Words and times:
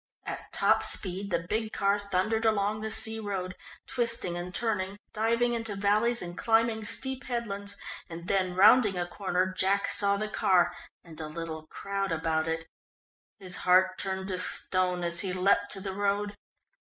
At 0.25 0.51
top 0.51 0.81
speed 0.81 1.29
the 1.29 1.45
big 1.47 1.73
car 1.73 1.99
thundered 1.99 2.43
along 2.43 2.81
the 2.81 2.89
sea 2.89 3.19
road, 3.19 3.53
twisting 3.85 4.35
and 4.35 4.51
turning, 4.51 4.97
diving 5.13 5.53
into 5.53 5.75
valleys 5.75 6.23
and 6.23 6.35
climbing 6.35 6.83
steep 6.83 7.25
headlands, 7.25 7.77
and 8.09 8.27
then 8.27 8.55
rounding 8.55 8.97
a 8.97 9.05
corner, 9.05 9.53
Jack 9.55 9.87
saw 9.87 10.17
the 10.17 10.27
car 10.27 10.75
and 11.03 11.19
a 11.21 11.27
little 11.27 11.67
crowd 11.67 12.11
about 12.11 12.47
it. 12.47 12.67
His 13.37 13.57
heart 13.57 13.99
turned 13.99 14.29
to 14.29 14.39
stone 14.39 15.03
as 15.03 15.19
he 15.19 15.33
leapt 15.33 15.69
to 15.73 15.79
the 15.81 15.93
road. 15.93 16.35